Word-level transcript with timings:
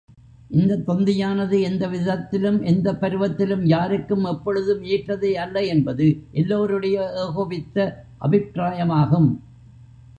இந்தத் 0.49 0.85
தொந்தியானது 0.87 1.61
எந்த 1.61 1.87
விதத்திலும், 1.87 2.61
எந்தப் 2.61 3.01
பருவத்திலும் 3.01 3.65
யாருக்கும் 3.65 4.23
எப்பொழுதும் 4.23 4.83
ஏற்றதே 4.83 5.33
அல்ல 5.33 5.65
என்பது, 5.65 6.07
எல்லோருடைய 6.31 6.97
ஏகோபித்த 7.25 7.77
அபிப்ராயமாகும். 8.21 9.29